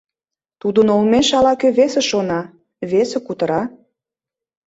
Тудын 0.61 0.87
олмеш 0.95 1.27
ала-кӧ 1.37 1.69
весе 1.77 2.01
шона, 2.09 2.41
весе 2.91 3.19
кутыра. 3.27 3.61